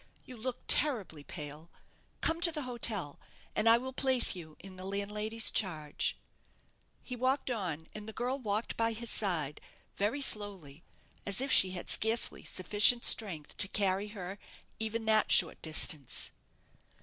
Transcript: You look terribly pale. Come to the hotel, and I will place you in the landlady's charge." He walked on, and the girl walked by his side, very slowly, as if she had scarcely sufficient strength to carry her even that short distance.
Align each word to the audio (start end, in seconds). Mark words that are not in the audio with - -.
You 0.25 0.35
look 0.35 0.63
terribly 0.67 1.23
pale. 1.23 1.69
Come 2.21 2.41
to 2.41 2.51
the 2.51 2.63
hotel, 2.63 3.19
and 3.55 3.69
I 3.69 3.77
will 3.77 3.93
place 3.93 4.35
you 4.35 4.57
in 4.57 4.75
the 4.75 4.83
landlady's 4.83 5.51
charge." 5.51 6.17
He 7.03 7.15
walked 7.15 7.51
on, 7.51 7.85
and 7.93 8.09
the 8.09 8.11
girl 8.11 8.39
walked 8.39 8.75
by 8.75 8.93
his 8.93 9.11
side, 9.11 9.61
very 9.97 10.19
slowly, 10.21 10.81
as 11.23 11.39
if 11.39 11.51
she 11.51 11.73
had 11.73 11.87
scarcely 11.91 12.43
sufficient 12.43 13.05
strength 13.05 13.57
to 13.57 13.67
carry 13.67 14.07
her 14.07 14.39
even 14.79 15.05
that 15.05 15.31
short 15.31 15.61
distance. 15.61 16.31